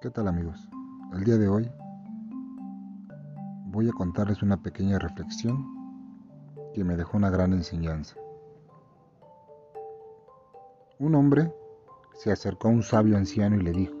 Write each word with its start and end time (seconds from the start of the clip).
¿Qué 0.00 0.08
tal 0.08 0.28
amigos? 0.28 0.66
El 1.12 1.24
día 1.24 1.36
de 1.36 1.46
hoy 1.46 1.70
voy 3.66 3.86
a 3.86 3.92
contarles 3.92 4.40
una 4.40 4.56
pequeña 4.56 4.98
reflexión 4.98 5.62
que 6.72 6.84
me 6.84 6.96
dejó 6.96 7.18
una 7.18 7.28
gran 7.28 7.52
enseñanza. 7.52 8.16
Un 10.98 11.14
hombre 11.14 11.54
se 12.14 12.32
acercó 12.32 12.68
a 12.68 12.70
un 12.70 12.82
sabio 12.82 13.18
anciano 13.18 13.56
y 13.56 13.62
le 13.62 13.72
dijo, 13.72 13.94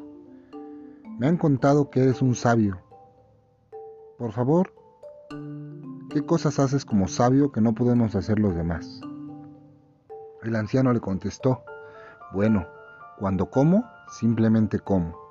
me 1.18 1.26
han 1.26 1.36
contado 1.36 1.90
que 1.90 2.02
eres 2.04 2.22
un 2.22 2.34
sabio. 2.34 2.78
Por 4.16 4.32
favor, 4.32 4.72
¿qué 6.08 6.24
cosas 6.24 6.58
haces 6.60 6.86
como 6.86 7.08
sabio 7.08 7.52
que 7.52 7.60
no 7.60 7.74
podemos 7.74 8.14
hacer 8.14 8.38
los 8.38 8.54
demás? 8.54 9.02
El 10.44 10.56
anciano 10.56 10.94
le 10.94 11.00
contestó, 11.00 11.62
bueno, 12.32 12.66
cuando 13.18 13.50
como, 13.50 13.84
simplemente 14.08 14.78
como 14.78 15.29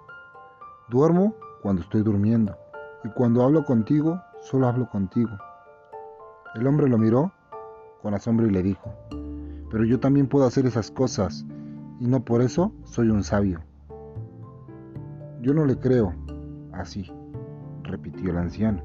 Duermo 0.90 1.36
cuando 1.62 1.84
estoy 1.84 2.02
durmiendo 2.02 2.56
y 3.04 3.10
cuando 3.10 3.44
hablo 3.44 3.64
contigo, 3.64 4.20
solo 4.42 4.68
hablo 4.68 4.90
contigo. 4.90 5.30
El 6.56 6.66
hombre 6.66 6.90
lo 6.90 6.98
miró 6.98 7.32
con 8.02 8.16
asombro 8.16 8.48
y 8.48 8.50
le 8.50 8.64
dijo, 8.64 8.92
pero 9.70 9.84
yo 9.86 10.00
también 10.00 10.28
puedo 10.28 10.48
hacer 10.48 10.66
esas 10.66 10.90
cosas 10.90 11.46
y 12.00 12.08
no 12.08 12.26
por 12.26 12.42
eso 12.42 12.74
soy 12.86 13.10
un 13.10 13.24
sabio. 13.24 13.60
Yo 15.42 15.54
no 15.54 15.66
le 15.66 15.78
creo 15.78 16.16
así, 16.72 17.12
repitió 17.84 18.32
el 18.32 18.38
anciano. 18.38 18.82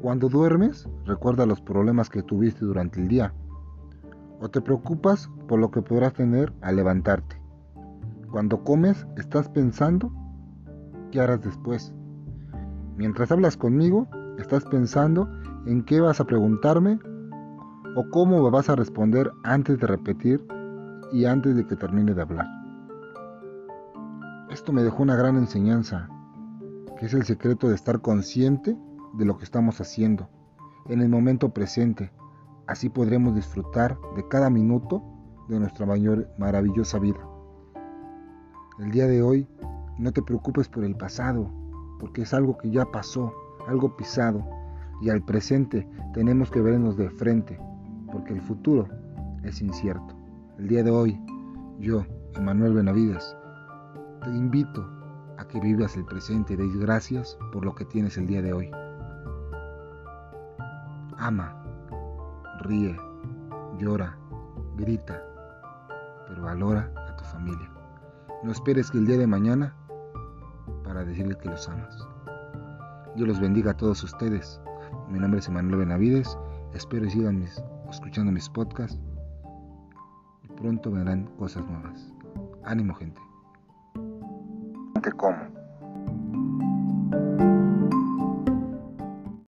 Cuando 0.00 0.28
duermes, 0.28 0.88
recuerda 1.04 1.46
los 1.46 1.60
problemas 1.60 2.10
que 2.10 2.24
tuviste 2.24 2.64
durante 2.64 3.00
el 3.00 3.06
día 3.06 3.32
o 4.40 4.48
te 4.48 4.60
preocupas 4.60 5.30
por 5.46 5.60
lo 5.60 5.70
que 5.70 5.82
podrás 5.82 6.14
tener 6.14 6.52
al 6.62 6.74
levantarte. 6.74 7.40
Cuando 8.32 8.64
comes, 8.64 9.06
estás 9.16 9.48
pensando 9.48 10.10
qué 11.12 11.20
harás 11.20 11.42
después. 11.42 11.94
Mientras 12.96 13.30
hablas 13.30 13.56
conmigo, 13.56 14.08
estás 14.38 14.64
pensando 14.64 15.28
en 15.66 15.84
qué 15.84 16.00
vas 16.00 16.18
a 16.20 16.24
preguntarme 16.24 16.98
o 17.94 18.10
cómo 18.10 18.50
vas 18.50 18.68
a 18.68 18.74
responder 18.74 19.30
antes 19.44 19.78
de 19.78 19.86
repetir 19.86 20.44
y 21.12 21.26
antes 21.26 21.54
de 21.54 21.66
que 21.66 21.76
termine 21.76 22.14
de 22.14 22.22
hablar. 22.22 22.46
Esto 24.50 24.72
me 24.72 24.82
dejó 24.82 25.02
una 25.02 25.14
gran 25.14 25.36
enseñanza, 25.36 26.08
que 26.98 27.06
es 27.06 27.14
el 27.14 27.24
secreto 27.24 27.68
de 27.68 27.74
estar 27.74 28.00
consciente 28.00 28.76
de 29.14 29.24
lo 29.24 29.36
que 29.36 29.44
estamos 29.44 29.80
haciendo 29.80 30.28
en 30.88 31.00
el 31.00 31.08
momento 31.08 31.50
presente. 31.50 32.10
Así 32.66 32.88
podremos 32.88 33.34
disfrutar 33.34 33.98
de 34.16 34.26
cada 34.28 34.50
minuto 34.50 35.02
de 35.48 35.60
nuestra 35.60 35.84
mayor, 35.84 36.28
maravillosa 36.38 36.98
vida. 36.98 37.20
El 38.78 38.90
día 38.90 39.06
de 39.06 39.22
hoy 39.22 39.46
no 39.98 40.12
te 40.12 40.22
preocupes 40.22 40.68
por 40.68 40.84
el 40.84 40.96
pasado, 40.96 41.50
porque 41.98 42.22
es 42.22 42.34
algo 42.34 42.58
que 42.58 42.70
ya 42.70 42.84
pasó, 42.84 43.32
algo 43.68 43.96
pisado, 43.96 44.44
y 45.00 45.10
al 45.10 45.22
presente 45.22 45.88
tenemos 46.14 46.50
que 46.50 46.60
vernos 46.60 46.96
de 46.96 47.10
frente, 47.10 47.58
porque 48.10 48.32
el 48.32 48.40
futuro 48.40 48.88
es 49.42 49.60
incierto. 49.60 50.14
El 50.58 50.68
día 50.68 50.82
de 50.82 50.90
hoy, 50.90 51.20
yo, 51.78 52.04
Emanuel 52.34 52.74
Benavides, 52.74 53.36
te 54.22 54.30
invito 54.30 54.88
a 55.38 55.44
que 55.46 55.60
vivas 55.60 55.96
el 55.96 56.04
presente 56.04 56.54
y 56.54 56.56
des 56.56 56.76
gracias 56.76 57.36
por 57.52 57.64
lo 57.64 57.74
que 57.74 57.84
tienes 57.84 58.16
el 58.16 58.26
día 58.26 58.42
de 58.42 58.52
hoy. 58.52 58.70
Ama, 61.18 61.56
ríe, 62.60 62.96
llora, 63.78 64.16
grita, 64.76 65.22
pero 66.28 66.42
valora 66.42 66.92
a 67.08 67.16
tu 67.16 67.24
familia. 67.24 67.70
No 68.42 68.52
esperes 68.52 68.90
que 68.90 68.98
el 68.98 69.06
día 69.06 69.18
de 69.18 69.26
mañana 69.26 69.74
para 70.92 71.06
decirles 71.06 71.38
que 71.38 71.48
los 71.48 71.66
amas. 71.70 72.06
Dios 73.16 73.26
los 73.26 73.40
bendiga 73.40 73.70
a 73.70 73.76
todos 73.76 74.02
ustedes. 74.04 74.60
Mi 75.08 75.18
nombre 75.18 75.40
es 75.40 75.48
Emanuel 75.48 75.78
Benavides. 75.78 76.36
Espero 76.74 77.04
que 77.04 77.10
sigan 77.10 77.48
escuchando 77.90 78.30
mis 78.30 78.48
podcasts 78.50 79.00
pronto 80.60 80.90
verán 80.90 81.24
cosas 81.38 81.64
nuevas. 81.66 82.12
Ánimo 82.64 82.94
gente. 82.94 83.20
Te 85.02 85.10
como. 85.12 85.61